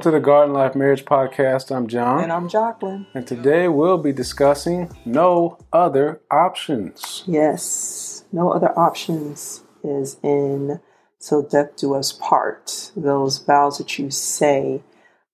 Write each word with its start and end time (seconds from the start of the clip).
Welcome 0.00 0.12
to 0.12 0.18
the 0.18 0.24
Garden 0.24 0.54
Life 0.54 0.74
Marriage 0.74 1.04
Podcast. 1.04 1.76
I'm 1.76 1.86
John. 1.86 2.22
And 2.22 2.32
I'm 2.32 2.48
Jacqueline. 2.48 3.06
And 3.12 3.26
today 3.26 3.68
we'll 3.68 3.98
be 3.98 4.14
discussing 4.14 4.90
no 5.04 5.58
other 5.74 6.22
options. 6.30 7.22
Yes, 7.26 8.24
no 8.32 8.50
other 8.50 8.70
options 8.78 9.62
is 9.84 10.16
in 10.22 10.80
till 11.20 11.42
death 11.42 11.76
do 11.76 11.94
us 11.94 12.12
part. 12.12 12.92
Those 12.96 13.44
vows 13.44 13.76
that 13.76 13.98
you 13.98 14.10
say 14.10 14.82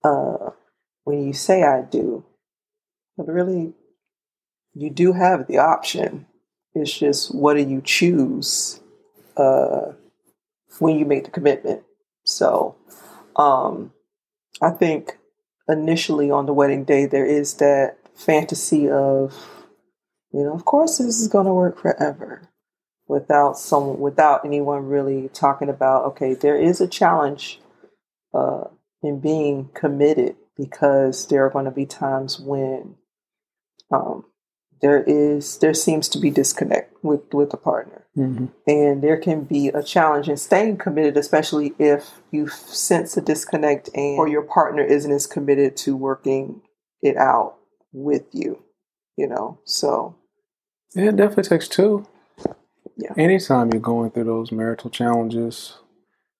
uh, 0.02 0.50
when 1.04 1.24
you 1.24 1.32
say 1.32 1.62
I 1.62 1.82
do. 1.82 2.24
But 3.16 3.28
really, 3.28 3.72
you 4.74 4.90
do 4.90 5.12
have 5.12 5.46
the 5.46 5.58
option. 5.58 6.26
It's 6.74 6.98
just 6.98 7.32
what 7.32 7.54
do 7.54 7.60
you 7.60 7.82
choose 7.84 8.80
uh, 9.36 9.92
when 10.80 10.98
you 10.98 11.04
make 11.04 11.22
the 11.22 11.30
commitment. 11.30 11.84
So, 12.24 12.74
um, 13.36 13.92
I 14.62 14.70
think 14.70 15.18
initially 15.68 16.30
on 16.30 16.46
the 16.46 16.54
wedding 16.54 16.84
day, 16.84 17.06
there 17.06 17.26
is 17.26 17.54
that 17.54 17.98
fantasy 18.14 18.88
of, 18.88 19.34
you 20.32 20.44
know, 20.44 20.54
of 20.54 20.64
course 20.64 20.98
this 20.98 21.20
is 21.20 21.28
going 21.28 21.46
to 21.46 21.52
work 21.52 21.78
forever 21.78 22.48
without 23.08 23.58
some, 23.58 24.00
without 24.00 24.44
anyone 24.44 24.86
really 24.86 25.28
talking 25.28 25.68
about, 25.68 26.04
okay, 26.06 26.34
there 26.34 26.56
is 26.56 26.80
a 26.80 26.88
challenge 26.88 27.60
uh, 28.34 28.64
in 29.02 29.20
being 29.20 29.68
committed 29.74 30.36
because 30.56 31.28
there 31.28 31.44
are 31.44 31.50
going 31.50 31.66
to 31.66 31.70
be 31.70 31.86
times 31.86 32.40
when 32.40 32.96
um, 33.92 34.24
there 34.82 35.02
is 35.02 35.58
there 35.58 35.74
seems 35.74 36.08
to 36.10 36.18
be 36.18 36.30
disconnect 36.30 36.92
with 37.02 37.22
with 37.32 37.50
the 37.50 37.56
partner. 37.56 38.02
Mm-hmm. 38.16 38.46
and 38.66 39.02
there 39.02 39.18
can 39.18 39.44
be 39.44 39.68
a 39.68 39.82
challenge 39.82 40.26
in 40.30 40.38
staying 40.38 40.78
committed 40.78 41.18
especially 41.18 41.74
if 41.78 42.22
you 42.30 42.48
sense 42.48 43.14
a 43.18 43.20
disconnect 43.20 43.90
and 43.94 44.18
or 44.18 44.26
your 44.26 44.40
partner 44.40 44.82
isn't 44.82 45.12
as 45.12 45.26
committed 45.26 45.76
to 45.78 45.94
working 45.94 46.62
it 47.02 47.18
out 47.18 47.56
with 47.92 48.24
you 48.32 48.62
you 49.18 49.26
know? 49.26 49.58
So 49.64 50.16
yeah, 50.94 51.10
it 51.10 51.16
definitely 51.16 51.44
takes 51.44 51.68
two. 51.68 52.06
yeah. 52.96 53.12
Anytime 53.18 53.70
you're 53.70 53.82
going 53.82 54.10
through 54.12 54.24
those 54.24 54.50
marital 54.50 54.88
challenges 54.88 55.76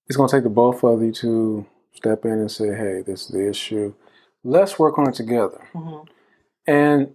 it's 0.06 0.16
going 0.16 0.30
to 0.30 0.36
take 0.36 0.44
the 0.44 0.48
both 0.48 0.82
of 0.82 1.02
you 1.02 1.12
to 1.12 1.66
step 1.92 2.24
in 2.24 2.32
and 2.32 2.50
say 2.50 2.68
hey 2.68 3.02
this 3.06 3.26
is 3.26 3.28
the 3.28 3.50
issue. 3.50 3.92
Let's 4.44 4.78
work 4.78 4.98
on 4.98 5.10
it 5.10 5.14
together. 5.14 5.68
Mm-hmm. 5.74 6.04
and 6.66 7.14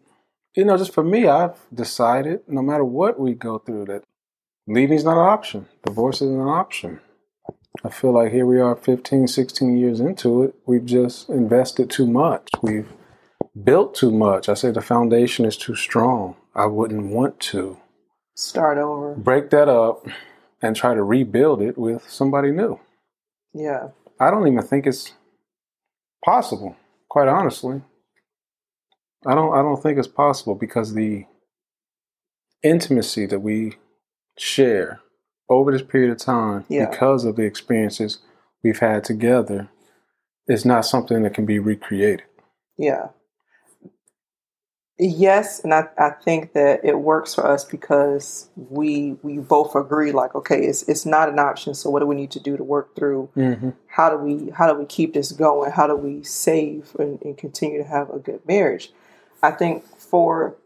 you 0.56 0.66
know, 0.66 0.78
just 0.78 0.94
for 0.94 1.04
me, 1.04 1.28
I've 1.28 1.58
decided 1.74 2.42
no 2.48 2.62
matter 2.62 2.84
what 2.84 3.20
we 3.20 3.34
go 3.34 3.58
through, 3.58 3.86
that 3.86 4.04
leaving's 4.68 5.04
not 5.04 5.18
an 5.18 5.30
option. 5.30 5.68
Divorce 5.86 6.22
isn't 6.22 6.40
an 6.40 6.48
option. 6.48 7.00
I 7.84 7.90
feel 7.90 8.12
like 8.12 8.32
here 8.32 8.46
we 8.46 8.60
are 8.60 8.76
15, 8.76 9.28
16 9.28 9.78
years 9.78 10.00
into 10.00 10.44
it. 10.44 10.56
We've 10.66 10.86
just 10.86 11.30
invested 11.30 11.90
too 11.90 12.06
much. 12.06 12.50
We've 12.62 12.92
built 13.64 13.96
too 13.96 14.12
much. 14.12 14.50
I 14.50 14.54
say 14.54 14.72
the 14.72 14.82
foundation 14.82 15.46
is 15.46 15.58
too 15.58 15.76
strong. 15.76 16.36
I 16.54 16.66
wouldn't 16.66 17.12
want 17.12 17.40
to 17.52 17.78
start 18.36 18.78
over, 18.78 19.16
break 19.16 19.50
that 19.52 19.70
up, 19.70 20.06
and 20.62 20.76
try 20.76 20.94
to 20.94 21.04
rebuild 21.04 21.62
it 21.62 21.78
with 21.78 22.08
somebody 22.10 22.52
new. 22.52 22.80
Yeah. 23.54 23.90
I 24.20 24.30
don't 24.30 24.48
even 24.48 24.62
think 24.62 24.86
it's 24.86 25.14
possible, 26.24 26.76
quite 27.10 27.28
honestly. 27.28 27.82
I 29.26 29.36
don't 29.36 29.54
I 29.54 29.62
don't 29.62 29.82
think 29.82 29.98
it's 29.98 30.08
possible 30.08 30.56
because 30.56 30.94
the 30.94 31.26
intimacy 32.64 33.26
that 33.28 33.40
we 33.40 33.78
share 34.38 35.02
over 35.50 35.72
this 35.72 35.82
period 35.82 36.12
of 36.12 36.18
time 36.18 36.66
yeah. 36.70 36.90
because 36.90 37.26
of 37.26 37.36
the 37.36 37.44
experiences 37.44 38.20
we've 38.64 38.80
had 38.80 39.04
together 39.04 39.70
is 40.48 40.66
not 40.66 40.86
something 40.86 41.24
that 41.24 41.34
can 41.34 41.46
be 41.46 41.60
recreated. 41.60 42.24
Yeah. 42.78 43.10
Yes, 45.04 45.64
and 45.64 45.74
I, 45.74 45.88
I 45.98 46.12
think 46.12 46.54
that 46.54 46.86
it 46.86 47.00
works 47.00 47.34
for 47.34 47.48
us 47.48 47.66
because 47.66 48.50
we 48.56 49.18
we 49.24 49.40
both 49.40 49.74
agree 49.74 50.12
like 50.12 50.36
okay 50.36 50.60
it's 50.64 50.84
it's 50.84 51.08
not 51.08 51.28
an 51.28 51.40
option 51.40 51.74
so 51.74 51.90
what 51.90 52.02
do 52.02 52.06
we 52.06 52.14
need 52.14 52.30
to 52.32 52.40
do 52.40 52.56
to 52.56 52.64
work 52.64 52.96
through 52.96 53.28
mm-hmm. 53.36 53.72
how 53.88 54.12
do 54.12 54.18
we 54.18 54.52
how 54.52 54.72
do 54.72 54.78
we 54.78 54.86
keep 54.86 55.16
this 55.16 55.32
going 55.32 55.72
how 55.72 55.88
do 55.88 55.96
we 55.96 56.22
save 56.22 56.96
and, 57.00 57.20
and 57.24 57.36
continue 57.36 57.80
to 57.80 57.88
have 57.88 58.12
a 58.12 58.20
good 58.20 58.42
marriage 58.48 58.92
I 59.42 59.52
think 59.52 59.86
for 59.98 60.58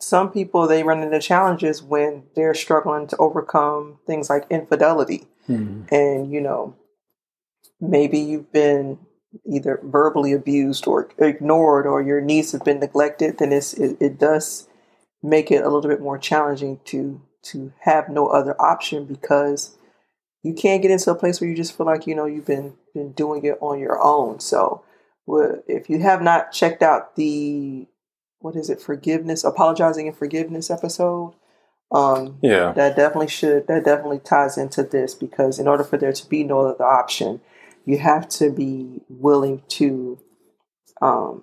some 0.00 0.30
people, 0.30 0.66
they 0.66 0.82
run 0.82 1.02
into 1.02 1.20
challenges 1.20 1.82
when 1.82 2.24
they're 2.34 2.54
struggling 2.54 3.06
to 3.08 3.16
overcome 3.16 3.98
things 4.06 4.28
like 4.28 4.44
infidelity. 4.50 5.26
Mm-hmm. 5.48 5.94
And, 5.94 6.30
you 6.30 6.40
know, 6.40 6.76
maybe 7.80 8.18
you've 8.18 8.52
been 8.52 8.98
either 9.44 9.80
verbally 9.82 10.32
abused 10.32 10.86
or 10.86 11.08
ignored 11.18 11.86
or 11.86 12.02
your 12.02 12.20
needs 12.20 12.52
have 12.52 12.64
been 12.64 12.80
neglected, 12.80 13.38
then 13.38 13.52
it's, 13.52 13.74
it, 13.74 13.96
it 14.00 14.18
does 14.18 14.68
make 15.22 15.50
it 15.50 15.62
a 15.62 15.68
little 15.68 15.90
bit 15.90 16.00
more 16.00 16.18
challenging 16.18 16.80
to 16.84 17.20
to 17.42 17.72
have 17.80 18.08
no 18.08 18.26
other 18.26 18.60
option 18.60 19.04
because 19.04 19.76
you 20.42 20.52
can't 20.52 20.82
get 20.82 20.90
into 20.90 21.10
a 21.10 21.14
place 21.14 21.40
where 21.40 21.48
you 21.48 21.56
just 21.56 21.76
feel 21.76 21.86
like 21.86 22.06
you 22.06 22.14
know 22.14 22.26
you've 22.26 22.46
been 22.46 22.74
been 22.94 23.12
doing 23.12 23.44
it 23.44 23.58
on 23.60 23.78
your 23.78 24.02
own. 24.02 24.40
So 24.40 24.82
if 25.28 25.90
you 25.90 26.00
have 26.00 26.22
not 26.22 26.52
checked 26.52 26.82
out 26.82 27.16
the 27.16 27.86
what 28.40 28.56
is 28.56 28.70
it 28.70 28.80
forgiveness 28.80 29.44
apologizing 29.44 30.06
and 30.06 30.16
forgiveness 30.16 30.70
episode 30.70 31.34
um 31.92 32.38
yeah. 32.42 32.72
that 32.72 32.96
definitely 32.96 33.28
should 33.28 33.66
that 33.66 33.84
definitely 33.84 34.18
ties 34.18 34.58
into 34.58 34.82
this 34.82 35.14
because 35.14 35.58
in 35.58 35.68
order 35.68 35.84
for 35.84 35.96
there 35.96 36.12
to 36.12 36.28
be 36.28 36.42
no 36.42 36.60
other 36.60 36.84
option 36.84 37.40
you 37.84 37.98
have 37.98 38.28
to 38.28 38.50
be 38.50 39.00
willing 39.08 39.62
to 39.68 40.18
um 41.00 41.42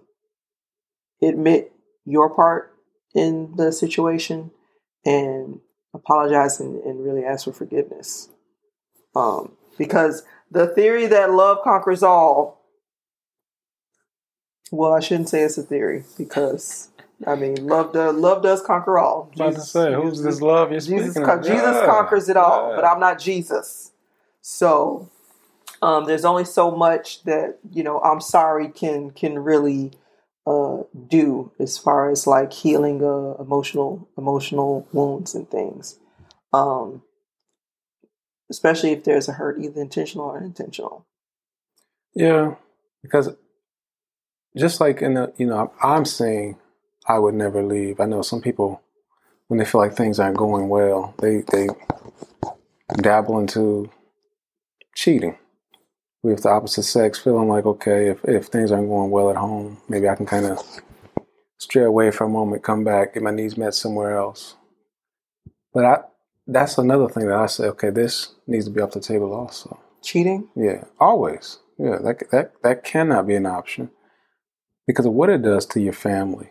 admit 1.21 1.71
your 2.05 2.29
part 2.29 2.73
in 3.13 3.53
the 3.55 3.71
situation 3.71 4.51
and 5.05 5.59
apologize 5.93 6.59
and, 6.59 6.81
and 6.83 7.03
really 7.03 7.23
ask 7.23 7.45
for 7.45 7.53
forgiveness. 7.53 8.29
Um 9.15 9.53
because 9.77 10.23
the 10.51 10.67
theory 10.67 11.07
that 11.07 11.31
love 11.31 11.59
conquers 11.63 12.03
all 12.03 12.62
well, 14.73 14.93
I 14.93 15.01
shouldn't 15.01 15.29
say 15.29 15.41
it's 15.43 15.59
a 15.59 15.63
theory 15.63 16.03
because 16.17 16.89
I 17.27 17.35
mean, 17.35 17.67
love 17.67 17.93
does 17.93 18.15
love 18.15 18.41
does 18.41 18.59
conquer 18.61 18.97
all. 18.97 19.31
Jesus, 19.37 19.71
say, 19.71 19.93
who's 19.93 20.23
this 20.23 20.41
love 20.41 20.71
you're 20.71 20.79
Jesus, 20.79 21.13
con- 21.13 21.43
Jesus 21.43 21.61
yeah. 21.61 21.85
conquers 21.85 22.27
it 22.27 22.37
all, 22.37 22.69
yeah. 22.69 22.75
but 22.77 22.85
I'm 22.85 22.99
not 22.99 23.19
Jesus. 23.19 23.91
So 24.41 25.11
um, 25.83 26.05
there's 26.05 26.25
only 26.25 26.43
so 26.43 26.71
much 26.71 27.23
that 27.25 27.59
you 27.71 27.83
know. 27.83 27.99
I'm 28.01 28.19
sorry 28.19 28.67
can 28.67 29.11
can 29.11 29.37
really 29.37 29.91
uh, 30.47 30.77
do 31.07 31.51
as 31.59 31.77
far 31.77 32.09
as 32.09 32.25
like 32.25 32.51
healing 32.51 33.03
uh, 33.03 33.35
emotional 33.39 34.09
emotional 34.17 34.87
wounds 34.91 35.35
and 35.35 35.47
things. 35.51 35.99
Um, 36.51 37.03
especially 38.49 38.91
if 38.91 39.03
there's 39.03 39.29
a 39.29 39.33
hurt, 39.33 39.59
either 39.61 39.79
intentional 39.79 40.25
or 40.25 40.37
unintentional. 40.37 41.05
Yeah, 42.15 42.55
because 43.03 43.29
just 44.57 44.79
like 44.79 45.01
in 45.01 45.15
the, 45.15 45.33
you 45.37 45.45
know, 45.45 45.71
I'm 45.81 46.05
saying 46.05 46.57
I 47.07 47.19
would 47.19 47.33
never 47.33 47.63
leave. 47.63 47.99
I 47.99 48.05
know 48.05 48.21
some 48.21 48.41
people, 48.41 48.81
when 49.47 49.57
they 49.57 49.65
feel 49.65 49.81
like 49.81 49.95
things 49.95 50.19
aren't 50.19 50.37
going 50.37 50.69
well, 50.69 51.13
they, 51.19 51.43
they 51.51 51.67
dabble 52.97 53.39
into 53.39 53.89
cheating 54.95 55.37
with 56.21 56.43
the 56.43 56.49
opposite 56.49 56.83
sex, 56.83 57.19
feeling 57.19 57.49
like, 57.49 57.65
okay, 57.65 58.09
if, 58.09 58.23
if 58.25 58.45
things 58.45 58.71
aren't 58.71 58.87
going 58.87 59.11
well 59.11 59.29
at 59.29 59.35
home, 59.35 59.77
maybe 59.89 60.07
I 60.07 60.15
can 60.15 60.25
kind 60.25 60.45
of 60.45 60.59
stray 61.57 61.83
away 61.83 62.11
for 62.11 62.25
a 62.25 62.29
moment, 62.29 62.63
come 62.63 62.83
back, 62.83 63.13
get 63.13 63.23
my 63.23 63.31
needs 63.31 63.57
met 63.57 63.73
somewhere 63.73 64.17
else. 64.17 64.55
But 65.73 65.85
I, 65.85 65.97
that's 66.47 66.77
another 66.77 67.09
thing 67.09 67.27
that 67.27 67.37
I 67.37 67.47
say, 67.47 67.65
okay, 67.65 67.89
this 67.89 68.35
needs 68.47 68.65
to 68.65 68.71
be 68.71 68.81
off 68.81 68.91
the 68.91 68.99
table 68.99 69.33
also. 69.33 69.79
Cheating? 70.01 70.49
Yeah, 70.55 70.83
always. 70.99 71.59
Yeah, 71.77 71.97
that, 72.03 72.23
that, 72.31 72.53
that 72.61 72.83
cannot 72.83 73.27
be 73.27 73.35
an 73.35 73.45
option 73.45 73.89
because 74.87 75.05
of 75.05 75.13
what 75.13 75.29
it 75.29 75.41
does 75.41 75.65
to 75.67 75.79
your 75.79 75.93
family. 75.93 76.49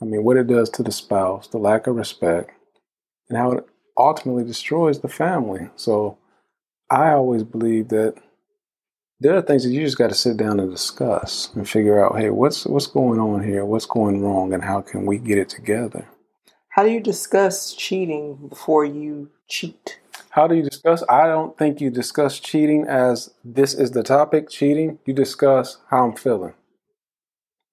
I 0.00 0.04
mean, 0.04 0.24
what 0.24 0.36
it 0.36 0.46
does 0.46 0.68
to 0.70 0.82
the 0.82 0.92
spouse, 0.92 1.48
the 1.48 1.58
lack 1.58 1.86
of 1.86 1.96
respect, 1.96 2.50
and 3.28 3.38
how 3.38 3.52
it 3.52 3.66
ultimately 3.96 4.44
destroys 4.44 5.00
the 5.00 5.08
family. 5.08 5.68
So 5.76 6.18
I 6.90 7.12
always 7.12 7.44
believe 7.44 7.88
that 7.88 8.16
there 9.20 9.36
are 9.36 9.42
things 9.42 9.62
that 9.62 9.70
you 9.70 9.84
just 9.84 9.98
got 9.98 10.08
to 10.08 10.14
sit 10.14 10.36
down 10.36 10.58
and 10.58 10.70
discuss 10.70 11.50
and 11.54 11.68
figure 11.68 12.04
out, 12.04 12.18
hey, 12.18 12.30
what's 12.30 12.66
what's 12.66 12.88
going 12.88 13.20
on 13.20 13.44
here? 13.44 13.64
What's 13.64 13.86
going 13.86 14.20
wrong 14.20 14.52
and 14.52 14.64
how 14.64 14.80
can 14.80 15.06
we 15.06 15.18
get 15.18 15.38
it 15.38 15.48
together? 15.48 16.08
How 16.70 16.82
do 16.82 16.90
you 16.90 17.00
discuss 17.00 17.74
cheating 17.74 18.48
before 18.48 18.84
you 18.84 19.30
cheat? 19.46 20.00
How 20.30 20.48
do 20.48 20.56
you 20.56 20.62
discuss? 20.62 21.04
I 21.08 21.26
don't 21.26 21.56
think 21.56 21.80
you 21.80 21.90
discuss 21.90 22.40
cheating 22.40 22.86
as 22.88 23.30
this 23.44 23.74
is 23.74 23.92
the 23.92 24.02
topic, 24.02 24.48
cheating. 24.48 24.98
You 25.04 25.14
discuss 25.14 25.76
how 25.90 26.08
I'm 26.08 26.16
feeling 26.16 26.54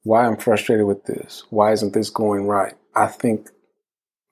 why 0.10 0.26
I'm 0.26 0.38
frustrated 0.38 0.88
with 0.88 1.06
this. 1.06 1.44
Why 1.52 1.72
isn't 1.72 1.94
this 1.94 2.10
going 2.10 2.48
right? 2.48 2.74
I 2.96 3.06
think 3.06 3.52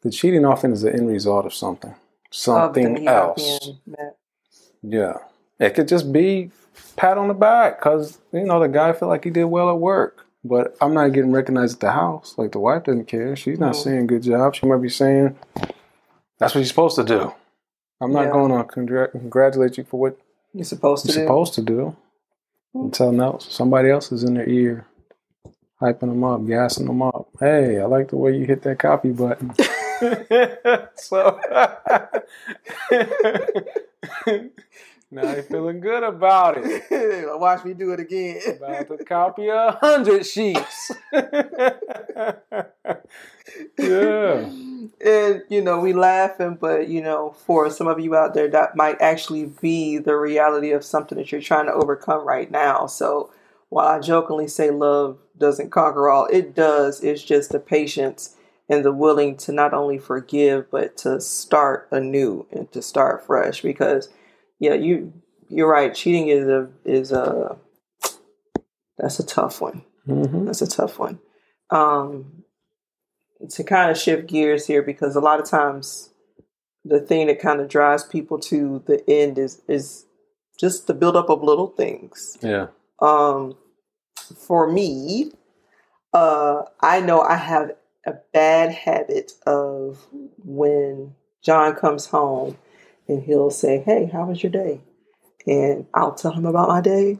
the 0.01 0.09
cheating 0.09 0.43
often 0.43 0.73
is 0.73 0.81
the 0.81 0.91
end 0.91 1.07
result 1.07 1.45
of 1.45 1.53
something, 1.53 1.93
something 2.31 3.07
else. 3.07 3.69
Yeah. 4.81 5.17
It 5.59 5.75
could 5.75 5.87
just 5.87 6.11
be 6.11 6.49
pat 6.95 7.19
on 7.19 7.27
the 7.27 7.35
back 7.35 7.77
because 7.77 8.17
you 8.33 8.43
know 8.43 8.59
the 8.59 8.67
guy 8.67 8.91
felt 8.93 9.09
like 9.09 9.23
he 9.23 9.29
did 9.29 9.45
well 9.45 9.69
at 9.69 9.77
work. 9.77 10.25
But 10.43 10.75
I'm 10.81 10.95
not 10.95 11.09
getting 11.09 11.31
recognized 11.31 11.75
at 11.75 11.81
the 11.81 11.91
house. 11.91 12.33
Like 12.39 12.53
the 12.53 12.59
wife 12.59 12.85
doesn't 12.85 13.05
care. 13.05 13.35
She's 13.35 13.59
not 13.59 13.75
mm. 13.75 13.83
saying 13.83 14.07
good 14.07 14.23
job. 14.23 14.55
She 14.55 14.65
might 14.65 14.81
be 14.81 14.89
saying 14.89 15.37
that's 16.39 16.55
what 16.55 16.61
you're 16.61 16.65
supposed 16.65 16.95
to 16.95 17.03
do. 17.03 17.33
I'm 18.01 18.13
not 18.13 18.25
yeah. 18.25 18.31
going 18.31 18.51
to 18.51 18.63
congr- 18.63 19.11
congratulate 19.11 19.77
you 19.77 19.83
for 19.83 19.99
what 19.99 20.17
you're 20.53 20.65
supposed 20.65 21.05
to 21.05 21.11
you're 21.11 21.21
do. 21.21 21.27
Supposed 21.27 21.53
to 21.53 21.61
do. 21.61 21.95
Mm. 22.75 22.85
Until 22.85 23.11
now, 23.11 23.37
somebody 23.37 23.91
else 23.91 24.11
is 24.11 24.23
in 24.23 24.33
their 24.33 24.49
ear, 24.49 24.87
hyping 25.81 25.99
them 26.01 26.23
up, 26.23 26.45
gassing 26.45 26.87
them 26.87 27.01
up. 27.01 27.29
Hey, 27.39 27.79
I 27.79 27.85
like 27.85 28.09
the 28.09 28.17
way 28.17 28.35
you 28.35 28.45
hit 28.45 28.63
that 28.63 28.79
copy 28.79 29.11
button. 29.11 29.53
so 30.95 31.39
now 35.09 35.31
you're 35.33 35.43
feeling 35.43 35.79
good 35.79 36.03
about 36.03 36.57
it. 36.57 36.83
Watch 37.39 37.63
me 37.63 37.73
do 37.73 37.91
it 37.91 37.99
again. 37.99 38.41
About 38.57 38.87
to 38.89 39.05
copy 39.05 39.47
a 39.47 39.77
hundred 39.79 40.25
sheets. 40.25 40.91
yeah. 43.79 44.49
And 44.99 45.43
you 45.49 45.61
know, 45.61 45.79
we 45.79 45.93
laughing, 45.93 46.57
but 46.59 46.89
you 46.89 47.01
know, 47.01 47.35
for 47.45 47.69
some 47.69 47.87
of 47.87 48.01
you 48.01 48.15
out 48.15 48.33
there, 48.33 48.49
that 48.49 48.75
might 48.75 48.99
actually 48.99 49.45
be 49.61 49.97
the 49.97 50.15
reality 50.15 50.71
of 50.71 50.83
something 50.83 51.17
that 51.17 51.31
you're 51.31 51.39
trying 51.41 51.67
to 51.67 51.73
overcome 51.73 52.27
right 52.27 52.51
now. 52.51 52.87
So 52.87 53.31
while 53.69 53.87
I 53.87 53.99
jokingly 53.99 54.47
say 54.47 54.71
love 54.71 55.19
doesn't 55.37 55.71
conquer 55.71 56.09
all, 56.09 56.25
it 56.27 56.55
does. 56.55 57.03
It's 57.03 57.23
just 57.23 57.51
the 57.51 57.59
patience 57.59 58.35
and 58.69 58.83
the 58.83 58.93
willing 58.93 59.37
to 59.37 59.51
not 59.51 59.73
only 59.73 59.97
forgive 59.97 60.69
but 60.71 60.97
to 60.97 61.21
start 61.21 61.87
anew 61.91 62.45
and 62.51 62.71
to 62.71 62.81
start 62.81 63.25
fresh 63.25 63.61
because 63.61 64.09
yeah, 64.59 64.73
you 64.73 65.13
you're 65.49 65.69
right. 65.69 65.93
Cheating 65.93 66.29
is 66.29 66.47
a 66.47 66.69
is 66.83 67.11
a 67.11 67.57
that's 68.97 69.19
a 69.19 69.25
tough 69.25 69.61
one. 69.61 69.83
Mm-hmm. 70.07 70.45
That's 70.45 70.61
a 70.61 70.67
tough 70.67 70.99
one. 70.99 71.19
Um, 71.69 72.43
to 73.49 73.63
kind 73.63 73.91
of 73.91 73.97
shift 73.97 74.27
gears 74.27 74.65
here 74.65 74.81
because 74.81 75.15
a 75.15 75.21
lot 75.21 75.39
of 75.39 75.47
times 75.47 76.09
the 76.83 76.99
thing 76.99 77.27
that 77.27 77.39
kind 77.39 77.59
of 77.59 77.67
drives 77.67 78.03
people 78.03 78.39
to 78.39 78.83
the 78.87 79.07
end 79.09 79.37
is 79.37 79.61
is 79.67 80.05
just 80.59 80.87
the 80.87 80.93
buildup 80.93 81.29
of 81.29 81.43
little 81.43 81.67
things. 81.67 82.37
Yeah. 82.41 82.67
Um, 82.99 83.55
for 84.15 84.71
me, 84.71 85.31
uh, 86.13 86.63
I 86.81 86.99
know 86.99 87.21
I 87.21 87.35
have 87.35 87.71
a 88.05 88.13
bad 88.33 88.71
habit 88.71 89.33
of 89.45 90.05
when 90.43 91.13
John 91.43 91.75
comes 91.75 92.07
home 92.07 92.57
and 93.07 93.23
he'll 93.23 93.51
say, 93.51 93.79
Hey, 93.79 94.09
how 94.11 94.25
was 94.25 94.41
your 94.41 94.51
day? 94.51 94.81
And 95.45 95.85
I'll 95.93 96.13
tell 96.13 96.31
him 96.33 96.45
about 96.45 96.69
my 96.69 96.81
day. 96.81 97.19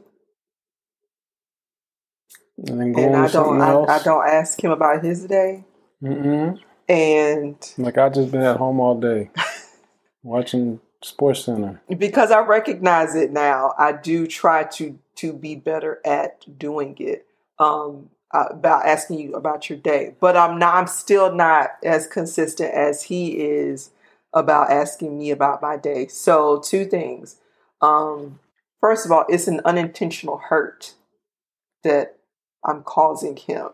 And, 2.66 2.96
and 2.96 3.16
I 3.16 3.28
don't 3.28 3.60
I, 3.60 3.84
I, 3.84 4.02
don't 4.02 4.26
ask 4.26 4.62
him 4.62 4.72
about 4.72 5.04
his 5.04 5.24
day. 5.26 5.64
Mm-mm. 6.02 6.58
And 6.88 7.74
like 7.78 7.98
I 7.98 8.08
just 8.08 8.32
been 8.32 8.42
at 8.42 8.56
home 8.56 8.80
all 8.80 8.98
day 8.98 9.30
watching 10.22 10.80
Sports 11.02 11.44
Center. 11.44 11.80
Because 11.96 12.30
I 12.30 12.40
recognize 12.40 13.14
it 13.14 13.30
now, 13.30 13.74
I 13.78 13.92
do 13.92 14.26
try 14.26 14.64
to 14.64 14.98
to 15.16 15.32
be 15.32 15.56
better 15.56 16.00
at 16.04 16.58
doing 16.58 16.96
it. 16.98 17.26
Um, 17.58 18.10
uh, 18.30 18.44
about 18.50 18.84
asking 18.84 19.18
you 19.18 19.32
about 19.34 19.70
your 19.70 19.78
day, 19.78 20.14
but 20.20 20.36
I'm 20.36 20.58
not. 20.58 20.74
I'm 20.74 20.86
still 20.86 21.34
not 21.34 21.70
as 21.82 22.06
consistent 22.06 22.74
as 22.74 23.04
he 23.04 23.38
is 23.40 23.90
about 24.34 24.70
asking 24.70 25.16
me 25.16 25.30
about 25.30 25.62
my 25.62 25.76
day. 25.76 26.08
So, 26.08 26.60
two 26.60 26.84
things. 26.84 27.36
Um, 27.80 28.38
first 28.80 29.06
of 29.06 29.12
all, 29.12 29.24
it's 29.28 29.48
an 29.48 29.62
unintentional 29.64 30.36
hurt 30.36 30.94
that 31.84 32.18
I'm 32.64 32.82
causing 32.82 33.36
him. 33.36 33.68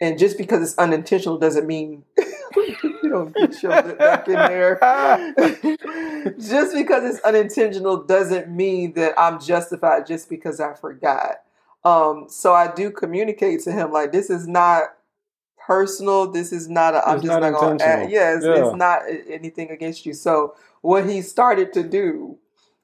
And 0.00 0.18
just 0.18 0.38
because 0.38 0.62
it's 0.62 0.78
unintentional 0.78 1.38
doesn't 1.38 1.66
mean 1.66 2.04
you 2.56 3.08
don't 3.08 3.34
get 3.34 3.60
your 3.62 3.82
back 3.94 4.28
in 4.28 4.34
there. 4.34 4.78
just 6.38 6.74
because 6.74 7.04
it's 7.04 7.24
unintentional 7.24 8.04
doesn't 8.04 8.48
mean 8.48 8.94
that 8.94 9.18
I'm 9.18 9.40
justified 9.40 10.06
just 10.06 10.28
because 10.28 10.60
I 10.60 10.74
forgot. 10.74 11.42
Um, 11.84 12.26
so 12.28 12.52
I 12.52 12.72
do 12.72 12.90
communicate 12.90 13.60
to 13.62 13.72
him 13.72 13.92
like 13.92 14.12
this 14.12 14.30
is 14.30 14.46
not 14.46 14.84
personal. 15.68 16.30
This 16.30 16.52
is 16.52 16.68
not. 16.68 16.94
A, 16.94 17.06
I'm 17.06 17.16
it's 17.16 17.26
just 17.26 17.40
not, 17.40 17.52
not 17.52 17.78
to. 17.78 17.86
Add, 17.86 18.10
yeah, 18.10 18.36
it's, 18.36 18.44
yeah, 18.44 18.66
it's 18.66 18.76
not 18.76 19.02
anything 19.28 19.70
against 19.70 20.04
you. 20.04 20.14
So 20.14 20.54
what 20.80 21.08
he 21.08 21.22
started 21.22 21.72
to 21.74 21.82
do 21.82 22.38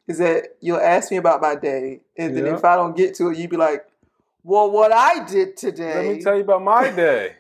is 0.06 0.19
that 0.19 0.56
you'll 0.61 0.81
ask 0.81 1.11
me 1.11 1.17
about 1.17 1.41
my 1.41 1.55
day, 1.55 2.02
and 2.17 2.37
then 2.37 2.46
yeah. 2.46 2.55
if 2.55 2.64
I 2.64 2.76
don't 2.76 2.96
get 2.96 3.14
to 3.17 3.31
it, 3.31 3.38
you'd 3.38 3.50
be 3.50 3.56
like, 3.56 3.87
"Well, 4.43 4.70
what 4.70 4.93
I 4.93 5.25
did 5.25 5.56
today." 5.56 6.08
Let 6.08 6.17
me 6.17 6.23
tell 6.23 6.37
you 6.37 6.43
about 6.43 6.62
my 6.62 6.91
day. 6.96 7.35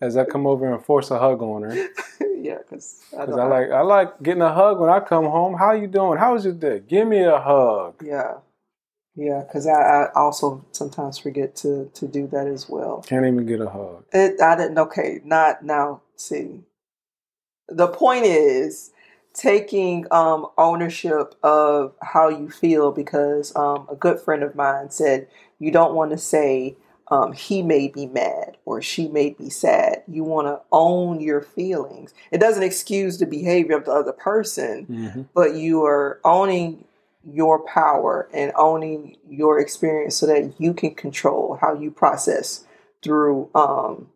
As 0.00 0.16
I 0.16 0.24
come 0.24 0.46
over 0.48 0.72
and 0.72 0.84
force 0.84 1.10
a 1.12 1.18
hug 1.18 1.42
on 1.42 1.62
her. 1.62 1.88
yeah, 2.42 2.58
because 2.58 3.00
I, 3.16 3.22
I 3.22 3.44
like 3.44 3.70
I 3.70 3.80
like 3.82 4.22
getting 4.22 4.42
a 4.42 4.52
hug 4.52 4.80
when 4.80 4.90
I 4.90 4.98
come 4.98 5.24
home. 5.24 5.54
How 5.54 5.72
you 5.72 5.86
doing? 5.86 6.18
How 6.18 6.34
was 6.34 6.44
your 6.44 6.54
day? 6.54 6.80
Give 6.80 7.06
me 7.06 7.22
a 7.22 7.38
hug. 7.38 8.02
Yeah. 8.04 8.34
Yeah, 9.14 9.44
because 9.46 9.66
I, 9.66 9.72
I, 9.72 10.12
also 10.14 10.64
sometimes 10.72 11.18
forget 11.18 11.54
to 11.56 11.90
to 11.94 12.08
do 12.08 12.26
that 12.28 12.46
as 12.46 12.68
well. 12.68 13.02
Can't 13.06 13.26
even 13.26 13.46
get 13.46 13.60
a 13.60 13.68
hug. 13.68 14.04
It, 14.12 14.40
I 14.40 14.56
didn't. 14.56 14.78
Okay, 14.78 15.20
not 15.22 15.64
now. 15.64 16.00
See, 16.16 16.60
the 17.68 17.88
point 17.88 18.24
is 18.24 18.90
taking 19.34 20.06
um, 20.10 20.46
ownership 20.58 21.34
of 21.42 21.94
how 22.02 22.28
you 22.28 22.50
feel 22.50 22.90
because 22.90 23.54
um, 23.54 23.86
a 23.90 23.94
good 23.94 24.18
friend 24.18 24.42
of 24.42 24.54
mine 24.54 24.90
said 24.90 25.28
you 25.58 25.70
don't 25.70 25.94
want 25.94 26.10
to 26.10 26.18
say 26.18 26.76
um, 27.12 27.34
he 27.34 27.60
may 27.62 27.88
be 27.88 28.06
mad 28.06 28.56
or 28.64 28.80
she 28.80 29.06
may 29.06 29.30
be 29.30 29.50
sad. 29.50 30.02
You 30.08 30.24
want 30.24 30.46
to 30.46 30.60
own 30.72 31.20
your 31.20 31.42
feelings. 31.42 32.14
It 32.30 32.38
doesn't 32.38 32.62
excuse 32.62 33.18
the 33.18 33.26
behavior 33.26 33.76
of 33.76 33.84
the 33.84 33.92
other 33.92 34.12
person, 34.12 34.86
mm-hmm. 34.86 35.22
but 35.34 35.54
you 35.54 35.84
are 35.84 36.20
owning 36.24 36.86
your 37.22 37.58
power 37.66 38.30
and 38.32 38.50
owning 38.56 39.18
your 39.28 39.60
experience 39.60 40.16
so 40.16 40.26
that 40.26 40.54
you 40.58 40.72
can 40.72 40.94
control 40.94 41.58
how 41.60 41.74
you 41.74 41.90
process 41.90 42.64
through 43.02 43.50
um, 43.54 44.08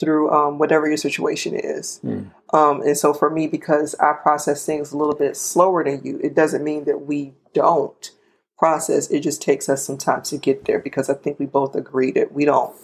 through 0.00 0.30
um, 0.32 0.58
whatever 0.58 0.88
your 0.88 0.96
situation 0.96 1.54
is. 1.54 2.00
Mm. 2.04 2.32
Um, 2.52 2.82
and 2.82 2.98
so 2.98 3.14
for 3.14 3.30
me, 3.30 3.46
because 3.46 3.94
I 3.94 4.12
process 4.12 4.66
things 4.66 4.92
a 4.92 4.96
little 4.96 5.14
bit 5.14 5.36
slower 5.36 5.84
than 5.84 6.02
you, 6.04 6.18
it 6.22 6.34
doesn't 6.34 6.64
mean 6.64 6.84
that 6.84 7.06
we 7.06 7.32
don't 7.54 8.10
process. 8.58 9.10
It 9.10 9.20
just 9.20 9.42
takes 9.42 9.68
us 9.68 9.84
some 9.84 9.98
time 9.98 10.22
to 10.22 10.36
get 10.36 10.64
there 10.64 10.78
because 10.78 11.10
I 11.10 11.14
think 11.14 11.38
we 11.38 11.46
both 11.46 11.74
agree 11.74 12.10
that 12.12 12.32
we 12.32 12.44
don't 12.44 12.74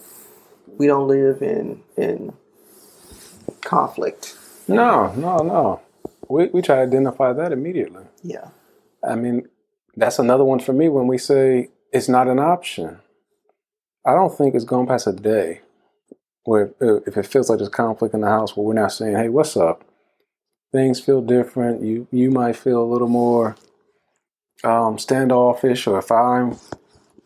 we 0.77 0.87
don't 0.87 1.07
live 1.07 1.41
in 1.41 1.83
in 1.97 2.33
conflict. 3.61 4.37
No, 4.67 5.13
no, 5.13 5.37
no. 5.37 5.81
We 6.29 6.47
we 6.47 6.61
try 6.61 6.77
to 6.77 6.81
identify 6.81 7.33
that 7.33 7.51
immediately. 7.51 8.03
Yeah. 8.23 8.49
I 9.07 9.15
mean, 9.15 9.47
that's 9.95 10.19
another 10.19 10.43
one 10.43 10.59
for 10.59 10.73
me 10.73 10.89
when 10.89 11.07
we 11.07 11.17
say 11.17 11.69
it's 11.91 12.09
not 12.09 12.27
an 12.27 12.39
option. 12.39 12.99
I 14.05 14.13
don't 14.13 14.35
think 14.35 14.55
it's 14.55 14.65
going 14.65 14.87
past 14.87 15.07
a 15.07 15.13
day 15.13 15.61
where 16.43 16.73
uh, 16.81 17.01
if 17.05 17.17
it 17.17 17.25
feels 17.25 17.49
like 17.49 17.59
there's 17.59 17.69
conflict 17.69 18.13
in 18.13 18.21
the 18.21 18.27
house 18.27 18.55
where 18.55 18.65
we're 18.65 18.73
not 18.73 18.91
saying, 18.91 19.15
"Hey, 19.15 19.29
what's 19.29 19.55
up?" 19.55 19.83
Things 20.71 20.99
feel 20.99 21.21
different. 21.21 21.83
You 21.83 22.07
you 22.11 22.31
might 22.31 22.55
feel 22.55 22.81
a 22.81 22.91
little 22.91 23.07
more 23.07 23.55
um, 24.63 24.97
standoffish, 24.97 25.87
or 25.87 25.99
if 25.99 26.11
I'm, 26.11 26.57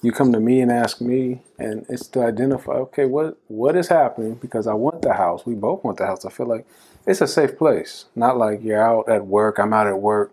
you 0.02 0.12
come 0.12 0.32
to 0.34 0.40
me 0.40 0.62
and 0.62 0.72
ask 0.72 1.02
me, 1.02 1.42
and 1.58 1.86
it's 1.90 2.08
to 2.10 2.22
identify, 2.24 2.74
okay, 2.74 3.06
what 3.06 3.38
what 3.48 3.76
is 3.76 3.88
happening 3.88 4.36
because 4.36 4.68
I 4.68 4.74
want 4.74 5.02
the 5.02 5.14
house. 5.14 5.46
We 5.46 5.56
both 5.56 5.84
want 5.84 5.98
the 5.98 6.06
house. 6.06 6.26
I 6.26 6.30
feel 6.30 6.48
like 6.48 6.66
it's 7.06 7.22
a 7.22 7.28
safe 7.28 7.58
place. 7.58 8.06
Not 8.16 8.38
like 8.38 8.64
you're 8.64 8.82
out 8.82 9.10
at 9.10 9.28
work, 9.28 9.60
I'm 9.60 9.74
out 9.74 9.88
at 9.88 10.00
work, 10.00 10.32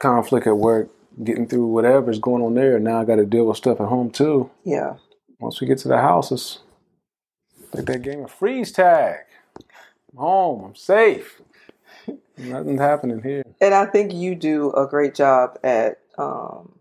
conflict 0.00 0.46
at 0.46 0.56
work, 0.58 0.90
getting 1.22 1.46
through 1.46 1.66
whatever's 1.66 2.18
going 2.18 2.42
on 2.42 2.54
there. 2.54 2.78
Now 2.78 3.00
I 3.00 3.04
got 3.04 3.16
to 3.16 3.26
deal 3.26 3.46
with 3.46 3.56
stuff 3.56 3.80
at 3.80 3.88
home 3.88 4.10
too. 4.10 4.50
Yeah. 4.64 4.94
Once 5.38 5.60
we 5.60 5.66
get 5.66 5.78
to 5.78 5.88
the 5.88 5.98
house, 5.98 6.32
it's 6.32 6.60
like 7.72 7.86
that 7.86 8.02
game 8.02 8.24
of 8.24 8.30
freeze 8.30 8.72
tag. 8.72 9.20
I'm 10.12 10.18
home. 10.18 10.64
I'm 10.64 10.76
safe. 10.76 11.40
Nothing's 12.36 12.80
happening 12.80 13.22
here. 13.22 13.44
And 13.60 13.74
I 13.74 13.86
think 13.86 14.12
you 14.12 14.34
do 14.34 14.72
a 14.72 14.86
great 14.86 15.14
job 15.14 15.58
at 15.62 16.00
um, 16.18 16.78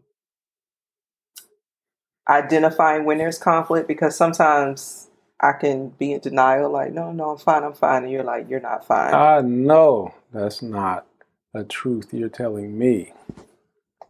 identifying 2.28 3.06
when 3.06 3.18
there's 3.18 3.38
conflict 3.38 3.88
because 3.88 4.16
sometimes 4.16 5.10
I 5.40 5.54
can 5.54 5.90
be 5.90 6.14
in 6.14 6.22
denial, 6.22 6.72
like, 6.72 6.94
no, 6.94 7.12
no, 7.12 7.32
I'm 7.32 7.38
fine, 7.38 7.64
I'm 7.64 7.74
fine. 7.74 8.04
And 8.04 8.12
you're 8.12 8.24
like, 8.24 8.50
you're 8.50 8.62
not 8.62 8.88
fine. 8.88 9.14
I 9.14 9.42
know 9.42 10.14
that's 10.32 10.62
not 10.62 11.06
a 11.54 11.64
truth 11.64 12.14
you're 12.14 12.30
telling 12.30 12.78
me. 12.78 13.14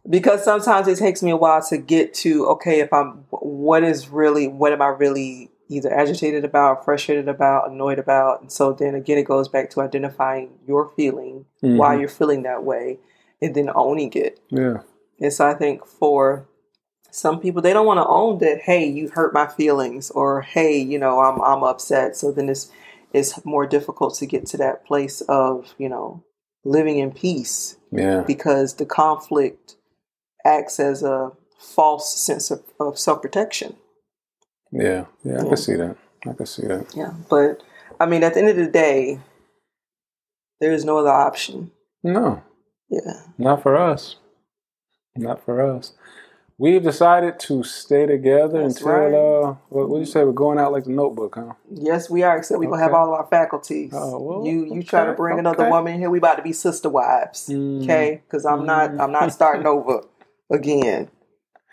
Because 0.08 0.44
sometimes 0.44 0.86
it 0.86 0.98
takes 0.98 1.22
me 1.22 1.30
a 1.30 1.36
while 1.36 1.62
to 1.62 1.78
get 1.78 2.14
to, 2.14 2.46
okay, 2.48 2.80
if 2.80 2.92
I'm, 2.92 3.24
what 3.30 3.82
is 3.82 4.08
really, 4.08 4.48
what 4.48 4.72
am 4.72 4.82
I 4.82 4.88
really 4.88 5.50
either 5.68 5.92
agitated 5.92 6.44
about, 6.44 6.84
frustrated 6.84 7.28
about, 7.28 7.70
annoyed 7.70 7.98
about? 7.98 8.40
And 8.40 8.52
so 8.52 8.72
then 8.72 8.94
again, 8.94 9.18
it 9.18 9.24
goes 9.24 9.48
back 9.48 9.70
to 9.70 9.80
identifying 9.80 10.50
your 10.66 10.90
feeling, 10.96 11.46
mm-hmm. 11.62 11.76
why 11.76 11.98
you're 11.98 12.08
feeling 12.08 12.42
that 12.42 12.64
way, 12.64 12.98
and 13.40 13.54
then 13.54 13.70
owning 13.74 14.12
it. 14.14 14.40
Yeah. 14.50 14.78
And 15.20 15.32
so 15.32 15.46
I 15.46 15.54
think 15.54 15.86
for 15.86 16.46
some 17.14 17.38
people 17.38 17.62
they 17.62 17.72
don't 17.72 17.86
want 17.86 17.98
to 17.98 18.06
own 18.06 18.38
that 18.38 18.60
hey 18.62 18.84
you 18.84 19.08
hurt 19.08 19.32
my 19.32 19.46
feelings 19.46 20.10
or 20.10 20.42
hey 20.42 20.76
you 20.76 20.98
know 20.98 21.20
i'm 21.20 21.40
i'm 21.42 21.62
upset 21.62 22.16
so 22.16 22.32
then 22.32 22.48
it's 22.48 22.72
it's 23.12 23.44
more 23.44 23.66
difficult 23.66 24.16
to 24.16 24.26
get 24.26 24.44
to 24.44 24.56
that 24.56 24.84
place 24.84 25.20
of 25.22 25.74
you 25.78 25.88
know 25.88 26.24
living 26.64 26.98
in 26.98 27.12
peace 27.12 27.76
yeah 27.92 28.24
because 28.26 28.74
the 28.74 28.84
conflict 28.84 29.76
acts 30.44 30.80
as 30.80 31.04
a 31.04 31.30
false 31.56 32.18
sense 32.18 32.50
of, 32.50 32.62
of 32.80 32.98
self-protection 32.98 33.76
yeah 34.74 35.04
yeah 35.24 35.38
i 35.38 35.42
yeah. 35.42 35.48
can 35.48 35.56
see 35.56 35.74
that 35.74 35.96
i 36.28 36.32
can 36.32 36.46
see 36.46 36.66
that 36.66 36.86
yeah 36.94 37.12
but 37.30 37.62
i 38.00 38.06
mean 38.06 38.22
at 38.22 38.34
the 38.34 38.40
end 38.40 38.48
of 38.50 38.56
the 38.56 38.66
day 38.66 39.18
there 40.60 40.72
is 40.72 40.84
no 40.84 40.98
other 40.98 41.10
option 41.10 41.70
no 42.02 42.42
yeah 42.90 43.20
not 43.38 43.62
for 43.62 43.76
us 43.76 44.16
not 45.16 45.44
for 45.44 45.62
us 45.62 45.92
We've 46.56 46.82
decided 46.82 47.40
to 47.40 47.64
stay 47.64 48.06
together 48.06 48.62
That's 48.62 48.76
until 48.76 48.92
right. 48.92 49.12
uh, 49.12 49.54
what, 49.70 49.88
what 49.88 49.98
you 49.98 50.06
say? 50.06 50.22
We're 50.22 50.32
going 50.32 50.58
out 50.58 50.70
like 50.70 50.84
the 50.84 50.90
Notebook, 50.90 51.34
huh? 51.34 51.54
Yes, 51.68 52.08
we 52.08 52.22
are. 52.22 52.38
Except 52.38 52.60
we're 52.60 52.70
gonna 52.70 52.80
have 52.80 52.94
all 52.94 53.08
of 53.08 53.14
our 53.14 53.26
faculties. 53.26 53.90
Oh, 53.92 54.20
well, 54.20 54.46
you 54.46 54.64
you 54.66 54.78
okay, 54.78 54.82
try 54.82 55.04
to 55.04 55.14
bring 55.14 55.34
okay. 55.34 55.40
another 55.40 55.68
woman 55.68 55.98
here, 55.98 56.10
we 56.10 56.18
about 56.18 56.36
to 56.36 56.42
be 56.42 56.52
sister 56.52 56.88
wives, 56.88 57.48
mm. 57.48 57.82
okay? 57.82 58.22
Because 58.24 58.46
I'm 58.46 58.60
mm. 58.60 58.66
not 58.66 59.00
I'm 59.00 59.10
not 59.10 59.32
starting 59.32 59.66
over 59.66 60.04
again. 60.50 61.10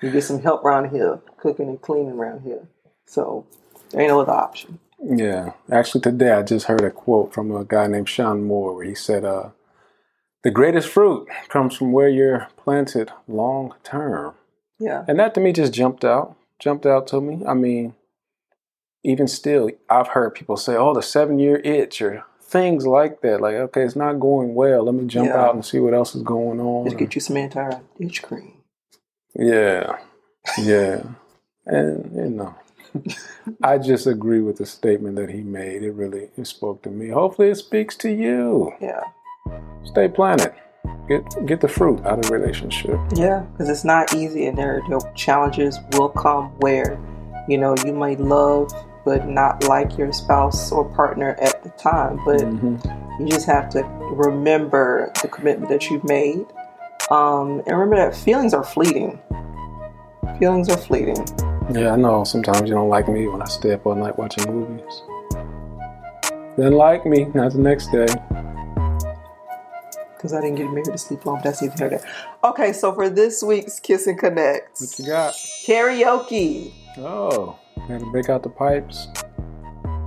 You 0.01 0.10
get 0.10 0.24
some 0.24 0.41
help 0.41 0.65
around 0.65 0.89
here, 0.89 1.22
cooking 1.38 1.70
and 1.70 1.79
cleaning 1.79 2.13
around 2.13 2.41
here. 2.41 2.67
So 3.11 3.45
there 3.89 4.01
ain't 4.01 4.09
no 4.09 4.21
other 4.21 4.31
option. 4.31 4.79
Yeah, 5.03 5.51
actually, 5.69 5.99
today 5.99 6.31
I 6.31 6.43
just 6.43 6.67
heard 6.67 6.83
a 6.83 6.91
quote 6.91 7.33
from 7.33 7.53
a 7.53 7.65
guy 7.65 7.87
named 7.87 8.07
Sean 8.07 8.45
Moore 8.45 8.73
where 8.73 8.85
he 8.85 8.95
said, 8.95 9.25
uh, 9.25 9.49
"The 10.43 10.51
greatest 10.51 10.87
fruit 10.87 11.27
comes 11.49 11.75
from 11.75 11.91
where 11.91 12.07
you're 12.07 12.47
planted 12.55 13.11
long 13.27 13.73
term." 13.83 14.35
Yeah. 14.79 15.03
And 15.09 15.19
that 15.19 15.33
to 15.33 15.41
me 15.41 15.51
just 15.51 15.73
jumped 15.73 16.05
out, 16.05 16.37
jumped 16.57 16.85
out 16.85 17.05
to 17.07 17.19
me. 17.19 17.45
I 17.45 17.53
mean, 17.53 17.95
even 19.03 19.27
still, 19.27 19.69
I've 19.89 20.09
heard 20.09 20.33
people 20.33 20.55
say, 20.55 20.75
oh, 20.75 20.93
the 20.93 21.01
seven 21.01 21.37
year 21.37 21.57
itch 21.57 22.01
or 22.01 22.23
things 22.41 22.87
like 22.87 23.21
that. 23.21 23.41
Like, 23.41 23.55
okay, 23.55 23.83
it's 23.83 23.95
not 23.95 24.21
going 24.21 24.55
well. 24.55 24.85
Let 24.85 24.95
me 24.95 25.05
jump 25.05 25.27
yeah. 25.27 25.43
out 25.43 25.53
and 25.53 25.65
see 25.65 25.79
what 25.79 25.93
else 25.93 26.15
is 26.15 26.23
going 26.23 26.61
on. 26.61 26.85
Just 26.85 26.97
get 26.97 27.15
you 27.15 27.21
some 27.21 27.37
anti 27.37 27.79
itch 27.99 28.23
cream. 28.23 28.53
Yeah. 29.35 29.97
Yeah. 30.57 31.03
and, 31.65 32.15
you 32.15 32.29
know. 32.29 32.55
I 33.63 33.77
just 33.77 34.07
agree 34.07 34.41
with 34.41 34.57
the 34.57 34.65
statement 34.65 35.15
that 35.15 35.29
he 35.29 35.41
made. 35.41 35.83
It 35.83 35.91
really 35.91 36.29
it 36.38 36.48
spoke 36.48 36.81
to 36.83 36.89
me. 36.89 37.10
Hopefully 37.10 37.50
it 37.50 37.55
speaks 37.55 37.95
to 37.98 38.12
you. 38.12 38.74
Yeah. 38.79 39.03
Stay 39.83 40.07
planted 40.07 40.53
get 41.07 41.45
get 41.45 41.62
the 41.62 41.67
fruit 41.67 42.03
out 42.05 42.24
of 42.24 42.31
relationship. 42.31 43.00
Yeah, 43.15 43.45
because 43.51 43.69
it's 43.69 43.83
not 43.83 44.13
easy, 44.13 44.45
and 44.45 44.57
there, 44.57 44.81
there 44.88 45.00
challenges 45.15 45.77
will 45.93 46.10
come 46.10 46.45
where 46.60 47.00
you 47.48 47.57
know 47.57 47.75
you 47.86 47.93
might 47.93 48.19
love 48.19 48.71
but 49.03 49.27
not 49.27 49.63
like 49.63 49.98
your 49.98 50.13
spouse 50.13 50.71
or 50.71 50.86
partner 50.93 51.36
at 51.41 51.63
the 51.63 51.69
time. 51.71 52.19
But 52.24 52.41
mm-hmm. 52.41 53.21
you 53.21 53.29
just 53.29 53.48
have 53.48 53.69
to 53.71 53.83
remember 54.12 55.12
the 55.21 55.27
commitment 55.27 55.69
that 55.69 55.89
you've 55.89 56.03
made, 56.03 56.45
um, 57.10 57.62
and 57.65 57.77
remember 57.77 57.98
that 57.98 58.15
feelings 58.15 58.53
are 58.53 58.63
fleeting. 58.63 59.19
Feelings 60.39 60.69
are 60.69 60.77
fleeting. 60.77 61.25
Yeah, 61.69 61.93
I 61.93 61.95
know. 61.95 62.23
Sometimes 62.23 62.69
you 62.69 62.75
don't 62.75 62.89
like 62.89 63.07
me 63.07 63.27
when 63.27 63.41
I 63.41 63.45
stay 63.45 63.73
up 63.73 63.85
all 63.85 63.95
night 63.95 64.17
watching 64.17 64.51
movies. 64.51 65.03
Then 66.57 66.73
like 66.73 67.05
me, 67.05 67.25
not 67.33 67.53
the 67.53 67.59
next 67.59 67.91
day 67.91 68.07
because 70.21 70.33
I 70.33 70.41
didn't 70.41 70.57
get 70.57 70.69
married 70.69 70.85
to 70.85 70.97
sleep 70.99 71.25
long. 71.25 71.41
That's 71.43 71.63
even 71.63 71.75
better. 71.77 71.99
Okay, 72.43 72.73
so 72.73 72.93
for 72.93 73.09
this 73.09 73.41
week's 73.41 73.79
Kiss 73.79 74.05
and 74.05 74.19
Connect, 74.19 74.79
what 74.79 74.99
you 74.99 75.05
got? 75.05 75.33
Karaoke. 75.33 76.73
Oh, 76.97 77.57
got 77.87 77.99
to 77.99 78.11
break 78.11 78.29
out 78.29 78.43
the 78.43 78.49
pipes. 78.49 79.07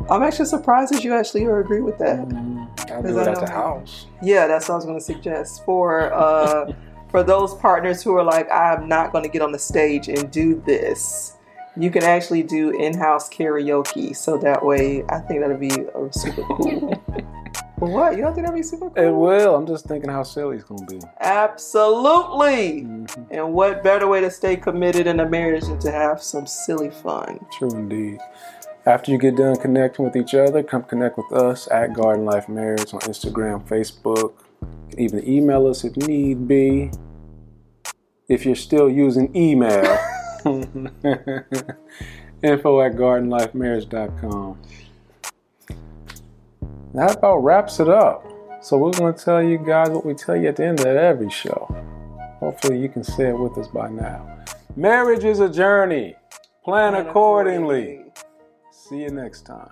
I'm 0.08 0.23
actually 0.23 0.46
surprised 0.46 0.92
that 0.92 1.02
you 1.02 1.14
actually 1.14 1.44
agree 1.44 1.80
with 1.80 1.99
that. 1.99 2.28
Mm, 2.28 2.90
I'll 2.92 3.02
do 3.02 3.18
it 3.18 3.26
at 3.26 3.40
the 3.40 3.50
house. 3.50 4.06
Yeah, 4.23 4.46
that's 4.46 4.68
what 4.68 4.75
I 4.75 4.76
was 4.76 4.84
going 4.84 4.99
to 4.99 5.04
suggest 5.04 5.64
for 5.64 6.12
uh, 6.12 6.73
for 7.11 7.25
those 7.25 7.54
partners 7.54 8.00
who 8.02 8.14
are 8.16 8.25
like, 8.25 8.49
I'm 8.52 8.88
not 8.88 9.11
going 9.11 9.25
to 9.25 9.30
get 9.30 9.42
on 9.42 9.50
the 9.50 9.58
stage 9.58 10.08
and 10.08 10.30
do 10.30 10.62
this. 10.64 11.38
You 11.76 11.90
can 11.90 12.04
actually 12.04 12.45
do 12.45 12.71
in-house 12.71 13.28
karaoke, 13.28 14.14
so 14.16 14.38
that 14.38 14.64
way 14.64 15.04
I 15.09 15.19
think 15.19 15.40
that'll 15.40 15.57
be 15.57 15.71
super 16.12 16.43
cool. 16.43 17.02
What? 17.76 18.16
You 18.16 18.23
don't 18.23 18.35
think 18.35 18.47
that'd 18.47 18.57
be 18.59 18.62
super 18.62 18.88
cool? 18.90 19.04
It 19.04 19.11
will. 19.11 19.57
I'm 19.57 19.66
just 19.66 19.87
thinking 19.87 20.09
how 20.09 20.23
silly 20.23 20.57
it's 20.57 20.64
gonna 20.64 20.87
be. 20.87 21.00
Absolutely. 21.21 22.83
Mm-hmm. 22.83 23.23
And 23.31 23.52
what 23.52 23.83
better 23.83 24.07
way 24.07 24.21
to 24.21 24.31
stay 24.31 24.57
committed 24.57 25.07
in 25.07 25.21
a 25.21 25.28
marriage 25.28 25.64
than 25.64 25.78
to 25.81 25.90
have 25.90 26.23
some 26.23 26.47
silly 26.47 26.90
fun? 26.90 27.45
True 27.59 27.71
indeed. 27.71 28.21
After 28.87 29.11
you 29.11 29.19
get 29.19 29.37
done 29.37 29.57
connecting 29.57 30.04
with 30.04 30.14
each 30.14 30.35
other, 30.35 30.62
come 30.62 30.83
connect 30.85 31.16
with 31.16 31.33
us 31.33 31.69
at 31.71 31.95
Garden 31.95 32.25
Life 32.25 32.49
Marriage 32.49 32.93
on 32.93 33.00
Instagram, 33.00 33.66
Facebook. 33.66 34.35
even 34.97 35.26
email 35.28 35.66
us 35.66 35.85
if 35.85 35.97
need 35.97 36.47
be. 36.47 36.90
If 38.28 38.47
you're 38.47 38.54
still 38.54 38.88
using 38.88 39.35
email, 39.35 39.99
info 42.43 42.81
at 42.83 42.93
gardenlifemarriage.com. 42.93 44.59
That 46.95 47.17
about 47.17 47.39
wraps 47.39 47.81
it 47.81 47.89
up. 47.89 48.25
So 48.63 48.79
we're 48.79 48.93
going 48.93 49.15
to 49.15 49.25
tell 49.25 49.43
you 49.43 49.59
guys 49.59 49.91
what 49.91 50.07
we 50.07 50.15
tell 50.15 50.37
you 50.37 50.49
at 50.49 50.57
the 50.57 50.65
end 50.65 50.81
of 50.81 50.87
every 50.87 51.31
show. 51.31 51.69
Hopefully 52.41 52.79
you 52.79 52.89
can 52.89 53.03
say 53.05 53.29
it 53.31 53.39
with 53.39 53.57
us 53.59 53.69
by 53.69 53.89
now. 53.89 54.39
Marriage 54.77 55.25
is 55.25 55.41
a 55.41 55.49
journey. 55.49 56.15
Plan, 56.65 56.93
Plan 56.93 57.07
accordingly. 57.07 57.83
accordingly. 57.85 58.13
See 58.71 59.03
you 59.03 59.11
next 59.11 59.43
time. 59.43 59.69